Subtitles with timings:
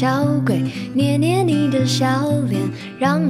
[0.00, 0.62] 小鬼，
[0.94, 2.06] 捏捏你的小
[2.48, 2.58] 脸，
[2.98, 3.20] 让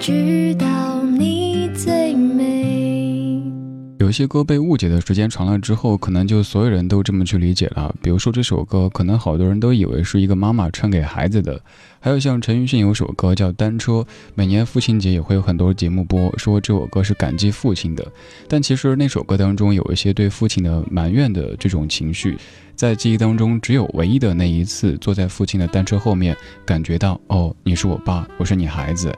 [0.00, 2.46] 知道你最美。
[3.98, 7.92] 有些歌被误解的时间长了之后，可能就所有人都这么去理解了。
[8.00, 11.60] 比如说这首歌，可能好多人都以为是一个妈妈唱给孩子的。
[11.98, 13.92] 还有像陈奕迅有首歌叫《单车》，
[14.36, 18.06] 每年父亲节也会有很多节目播，说这首歌是感激父亲的。
[18.46, 22.38] 但其实那首歌当中有一些对父亲的埋怨的这种情绪，
[22.76, 29.12] 在记忆当中只有唯一的那一次坐在父亲的单车后面，感觉到哦，你是我爸，我是你孩子，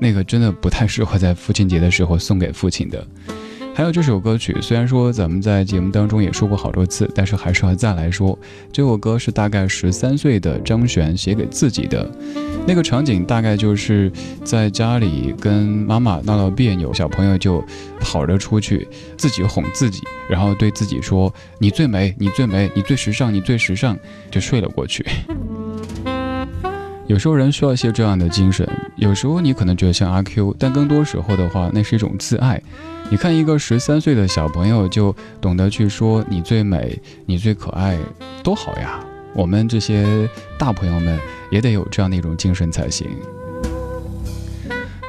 [0.00, 3.06] 那个真的不太适合在父亲节的时候送给父亲的。
[3.72, 8.36] 还有这首歌曲，虽然说咱们在节目当中也说过好多次，但是还是要再来说。
[8.72, 12.10] 这首歌是大概十三岁的张悬写给自己的，
[12.66, 14.10] 那个场景大概就是
[14.44, 17.64] 在家里跟妈妈闹闹别扭，小朋友就
[18.00, 23.96] 跑着出去，自己哄自己，然后对自己说：“你最美，你最美，你最时尚，你最时尚。”
[24.30, 25.06] 就睡了过去。
[27.10, 32.62] 有时候人需要一些这样的精神，有时候你可能觉得像阿 Q，但更多时候的话，那是一种自爱。
[33.08, 37.98] 你看一个十三岁的小朋友就懂得去说你最美，你最可爱，
[38.44, 39.04] 多好呀！
[39.34, 41.18] 我们这些大朋友们
[41.50, 43.08] 也得有这样的一种精神才行。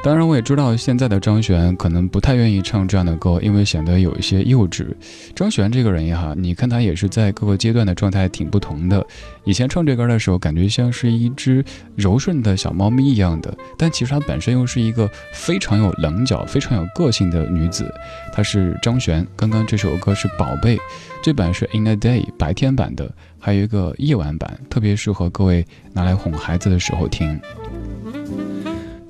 [0.04, 4.88] 当然，我也知道现在的张悬可能不太愿意唱这样的歌，因为显得有一些幼稚。
[5.32, 9.06] 张悬这个人呀，你看他也是在各个阶段的状态挺不同的。
[9.44, 11.64] 以前唱这歌的时候，感觉像是一只
[11.94, 17.88] 柔顺的小猫咪一样的，但其实她本身又是一个非常有棱角、非常有个性的女子。
[18.32, 20.76] 她是张悬，刚刚这首歌是《宝贝》，
[21.22, 23.08] 这版是《In a Day》白天版的，
[23.38, 27.40] 还有一个夜晚版，特别适合各位拿来哄孩子的时候听。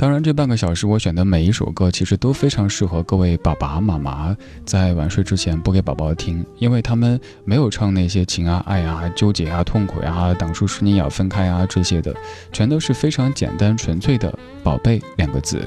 [0.03, 12.13] 当然，这半个小时我选的每一首歌，其实都非常适合各位爸爸妈妈在晚睡之前播给宝宝听，因为他们没有唱那些情啊、爱啊、纠结啊、痛苦啊、当初是你要分开啊这些的，
[12.51, 15.63] 全都是非常简单纯粹的“宝贝”两个字。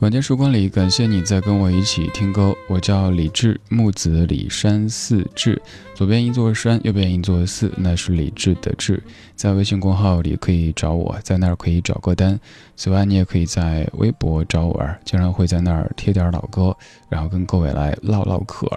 [0.00, 2.54] 晚间时光里，感谢你在跟我一起听歌。
[2.68, 5.60] 我叫李志，木子李山寺志，
[5.94, 9.02] 左边一座山，右边一座寺，那是李志的志。
[9.34, 12.38] 在微信公号里可以找我，在那儿可以找歌单。
[12.76, 16.76] 此外，你也可以在微博找我，经常会在那儿贴点老歌，
[17.08, 18.68] 然后跟各位来唠唠嗑。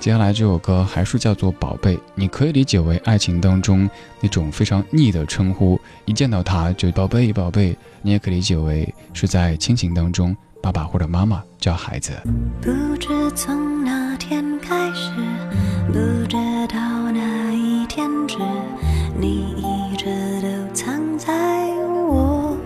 [0.00, 3.90] 接下来这首歌还是叫做《宝贝》，你可以理解为爱情当中
[4.20, 7.76] 那种非常腻的称呼，一见到他就宝贝宝贝。
[8.00, 12.12] 你也可以理解为是在亲情当中，爸爸或者妈妈叫孩子。
[12.62, 15.10] 不知从哪天开始，
[15.88, 15.98] 不
[16.28, 16.36] 知
[16.68, 18.38] 道哪一天止，
[19.18, 20.06] 你一直
[20.40, 21.32] 都藏在
[22.06, 22.56] 我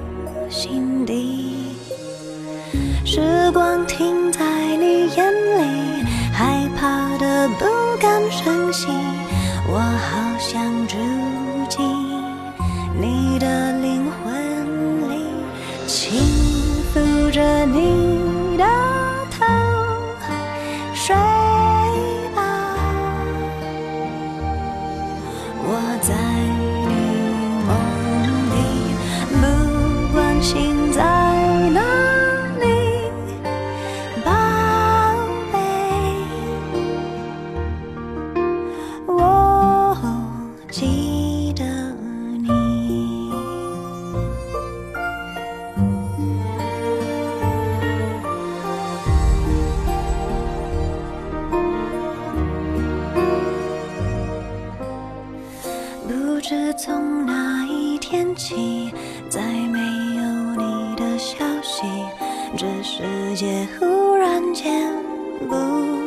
[0.50, 1.72] 心底。
[3.06, 4.51] 时光停在，
[7.48, 7.64] 不
[7.98, 8.86] 敢声息，
[9.68, 10.96] 我好想住
[56.92, 58.92] 从那一天起
[59.30, 61.86] 再没有你的消息
[62.54, 64.92] 这世界忽然间
[65.48, 66.01] 不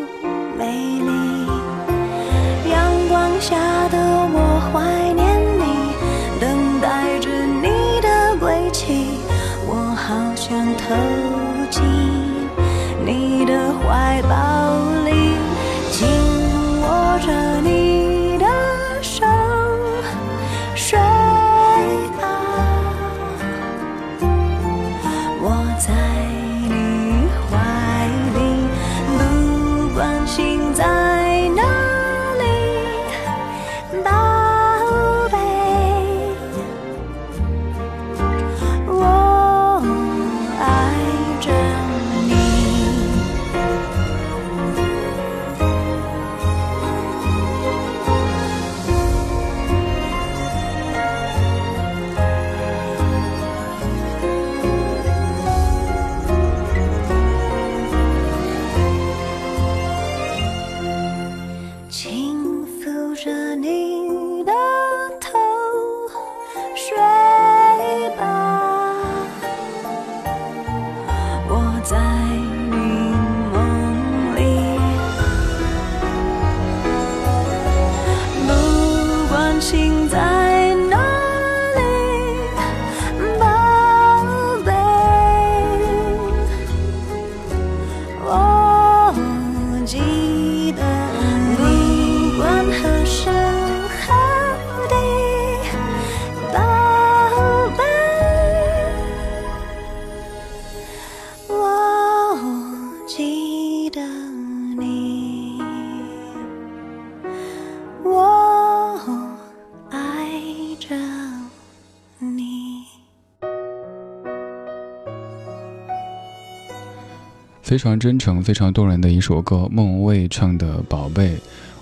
[117.75, 121.31] 非常真诚、非常动人的一首歌，莫文蔚唱的《宝贝》。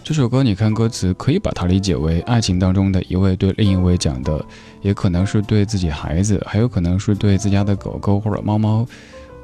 [0.03, 4.43] 这首歌，你看歌词，可以把它理解为爱情当中的一位对另一位讲的，
[4.81, 8.83] 也可能是对自己孩子，还有可能是对自家的狗狗或者猫猫，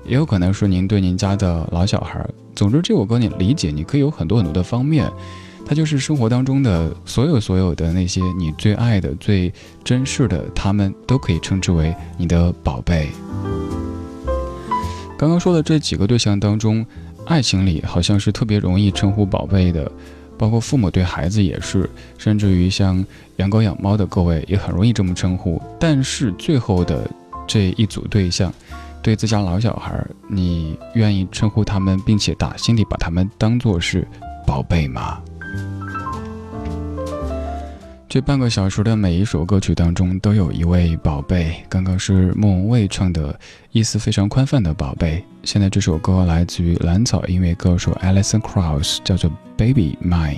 [0.08, 2.28] 也有可能是您对您家的老小孩。
[2.56, 5.08] 总之，这首歌你理解，你可以有很多很多的方面。
[5.68, 9.54] 它就是生活当中的所有所有的那些你最爱的、最
[9.84, 13.10] 珍视的，他们都可以称之为你的宝贝。
[15.20, 16.86] 刚刚说的这几个对象当中，
[17.26, 19.92] 爱情里好像是特别容易称呼宝贝的，
[20.38, 25.62] 包括父母对孩子也是，甚至于像养狗养猫的各位也很容易这么称呼。
[25.78, 27.06] 但是最后的
[27.46, 28.50] 这一组对象，
[29.02, 34.08] 对自家老小孩，你愿意称呼他们，并且打心底把他们当做是
[34.48, 35.22] 宝贝吗？
[38.10, 41.64] 这半个小时的每一首歌曲当中，都有一位宝贝。
[41.70, 43.40] 刚刚是莫文蔚唱的
[43.72, 45.24] 意思非常宽泛的宝贝。
[45.44, 50.38] 现在这首歌来自于蓝草音乐歌手 Alison Krauss，叫做《Baby Mine》。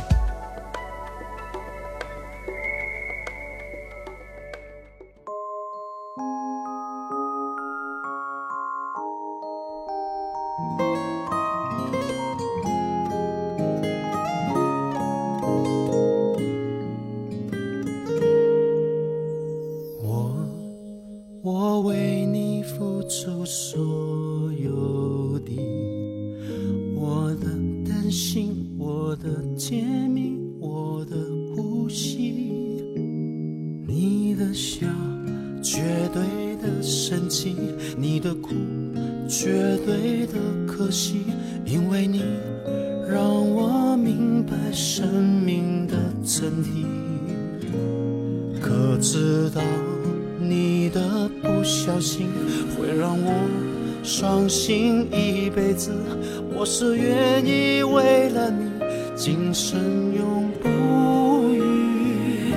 [59.71, 59.79] 生
[60.13, 62.53] 永不渝。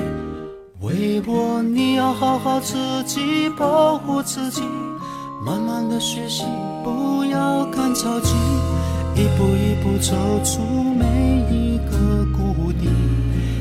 [0.81, 4.63] 为我，你要好好自己，保护自己，
[5.47, 6.43] 慢慢的学习，
[6.83, 8.35] 不要赶着急，
[9.15, 11.07] 一步一步走出每
[11.53, 12.89] 一个谷底，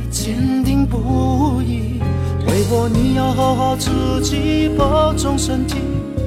[0.10, 2.02] 坚定不移。
[2.48, 5.76] 为我，你要好好自己，保重身体，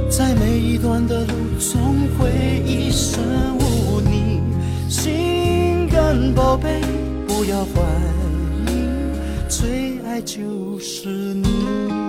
[0.09, 1.77] 在每一段的路，总
[2.17, 3.21] 会一生
[3.59, 3.77] 无。
[4.89, 5.89] 心。
[5.89, 6.81] 肝，宝贝，
[7.37, 7.83] 不要怀
[8.67, 8.89] 疑，
[9.47, 12.06] 最爱就是你。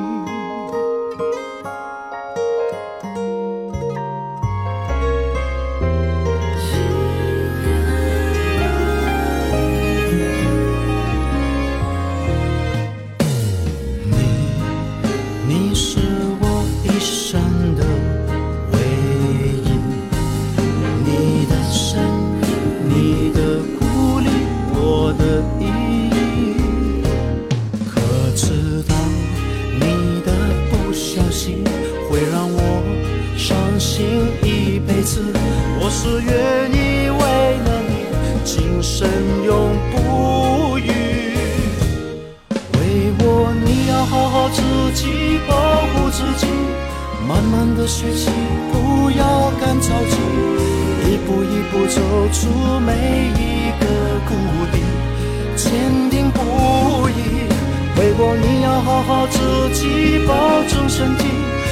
[58.98, 59.38] 好好自
[59.74, 60.34] 己保
[60.68, 61.26] 重身体，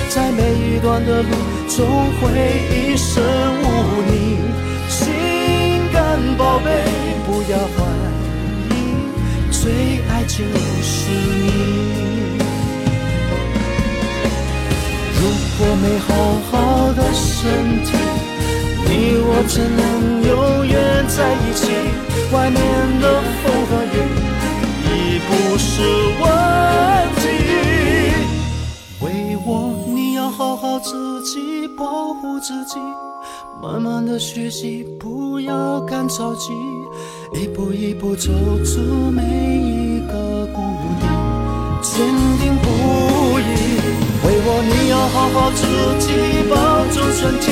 [0.09, 1.29] 在每一段的路，
[1.67, 1.83] 总
[2.21, 2.29] 会
[2.69, 3.23] 一身
[3.63, 3.65] 污
[4.11, 4.37] 泥。
[4.87, 5.11] 心
[5.91, 6.69] 肝宝贝，
[7.25, 7.81] 不要怀
[8.69, 8.71] 疑，
[9.49, 9.71] 最
[10.07, 10.37] 爱就
[10.83, 12.37] 是你。
[15.19, 15.21] 如
[15.57, 16.13] 果没好
[16.51, 17.89] 好的身体，
[18.85, 19.81] 你我怎能
[20.29, 20.77] 永远
[21.07, 21.73] 在一起？
[22.31, 22.61] 外面
[23.01, 23.03] 的
[23.41, 23.97] 风和雨
[25.55, 25.81] 不是
[26.19, 26.27] 问
[27.15, 27.29] 题。
[28.99, 32.77] 为我，你要好好自己保护自己，
[33.63, 36.51] 慢慢的学习，不要赶着急，
[37.39, 38.33] 一步一步走
[38.65, 40.61] 出每一个谷
[40.99, 41.07] 底，
[41.81, 42.05] 坚
[42.41, 43.79] 定不移。
[44.25, 45.63] 为我，你要好好自
[46.05, 46.11] 己
[46.49, 47.49] 保重身体，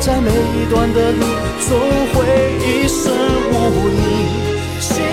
[0.00, 1.26] 在每一段的路，
[1.60, 1.78] 总
[2.14, 2.24] 会
[2.64, 3.12] 一生
[3.52, 3.54] 无
[3.90, 4.00] 你。
[4.80, 5.04] 心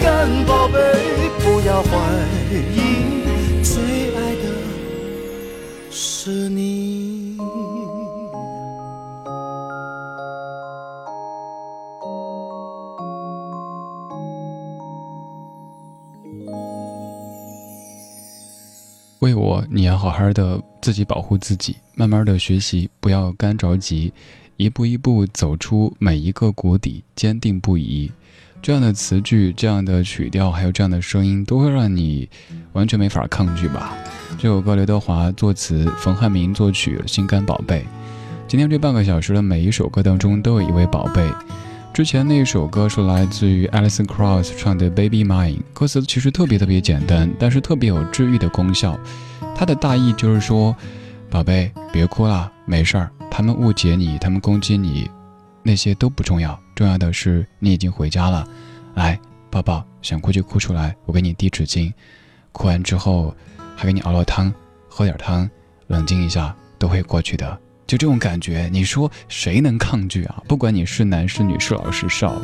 [0.00, 0.78] 肝宝贝，
[1.44, 1.90] 不要怀
[2.52, 4.42] 疑，最爱的
[5.90, 7.36] 是你。
[19.18, 24.12] 为我，你要好好的自己保护自己，慢慢的学习，不要干着急，
[24.56, 28.10] 一步一步走出每一个谷底，坚定不移。
[28.62, 32.28] 这样的词句，这样的曲调，还有这样的声音，都会让你
[32.74, 33.92] 完全没法抗拒吧。
[34.38, 37.80] 这首歌刘德华作词，冯汉明作曲，《心肝宝贝》。
[38.46, 41.28] 今天这半个小时的每一首歌当中，都有一位宝贝。
[41.92, 48.96] 之前那首歌是来自于 Alison Krauss 唱的《Baby Mine》，歌词其实特别特别简单，但是特别有治愈的功效。
[49.56, 50.74] 它的大意就是说，
[51.28, 53.10] 宝贝，别哭了，没事儿。
[53.28, 55.10] 他们误解你，他们攻击你，
[55.62, 58.46] 那些都不重要，重要的是你已经回家了。
[58.94, 59.18] 来，
[59.50, 61.92] 抱抱，想哭就哭出来，我给你递纸巾。
[62.52, 63.34] 哭完之后，
[63.76, 64.52] 还给你熬了汤，
[64.88, 65.48] 喝点汤，
[65.86, 67.58] 冷静一下，都会过去的。
[67.86, 70.42] 就这种感觉，你说谁能抗拒啊？
[70.48, 72.40] 不管你是男是女，是老是少。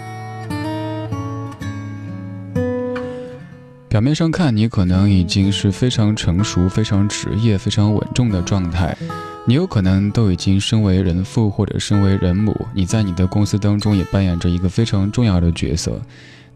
[3.88, 8.94] 表面上看，你可能已经是非常成熟、非常职业、非常稳重的状态，
[9.46, 15.98] 你有可能都已经身为人父或者身为人母，你在你的公司当中也扮演着一个非常重要的角色。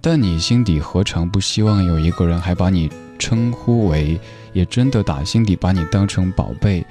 [0.02, 4.20] 但你心底何尝不希望有一个人还把你称呼为，
[4.52, 6.84] 也真的打心底把你当成宝贝？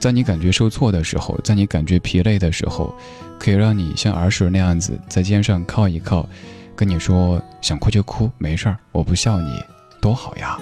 [0.00, 2.92] 在你感觉受挫的时候，在你感觉疲累的时候，
[3.38, 6.28] 可以让你像儿时那样子在肩上靠一靠，
[6.74, 9.62] 跟你说想哭就哭，没事儿，我不笑你，
[10.04, 10.60] 多好呀！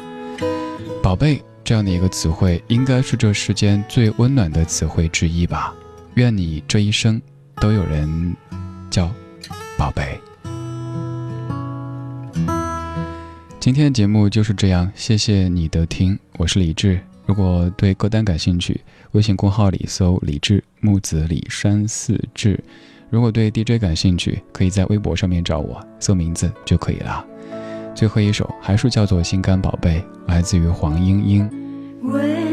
[1.03, 5.75] 宝贝这样的一个词汇，应该是这世间最温暖的词汇之一吧。
[6.15, 7.21] 愿你这一生
[7.57, 8.37] 都有人
[8.89, 9.11] 叫
[9.77, 10.17] 宝贝。
[13.59, 17.01] 今天的节目就是这样，谢谢你的听，我是李志。
[17.27, 22.63] 如果对歌单感兴趣，微信公号里搜“李志木子李山四志”。
[23.11, 27.27] 如果对 DJ 感兴趣，可以在微博上面找我，搜名字就可以了。
[27.95, 32.52] 最后一首还是叫做《心肝宝贝》，来自于黄莺莺。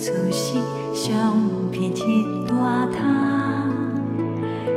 [0.00, 0.54] 厝是
[0.94, 1.36] 相
[1.70, 3.70] 片一大摊，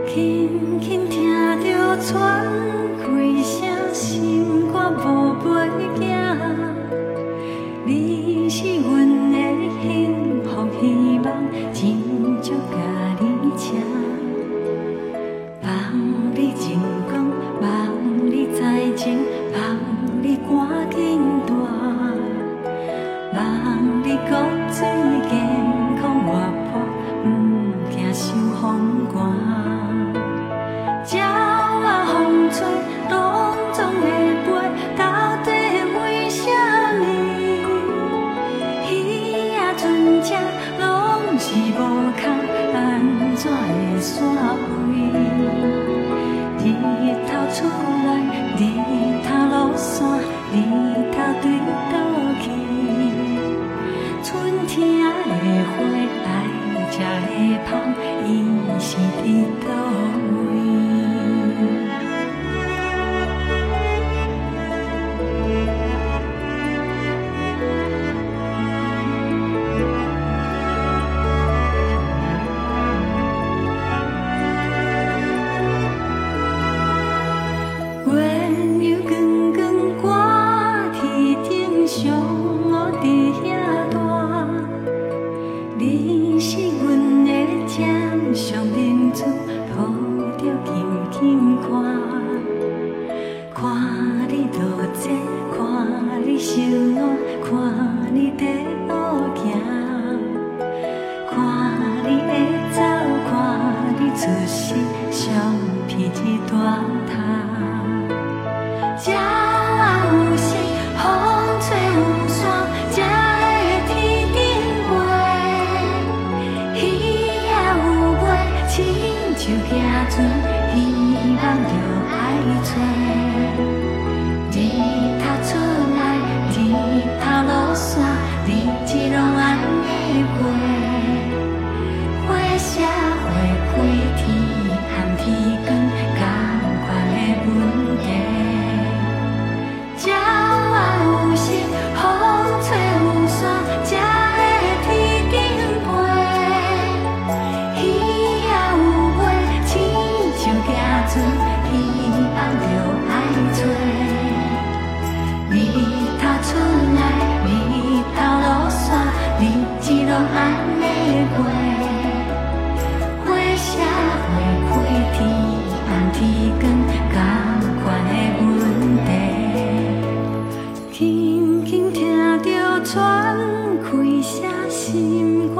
[0.05, 1.31] 轻轻听
[1.61, 2.82] 着喘。
[85.85, 87.31] 你是阮的
[87.67, 89.25] 掌上明珠
[89.75, 89.83] 抱
[90.37, 92.02] 着金金看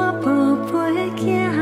[0.03, 1.52] 我宝贝仔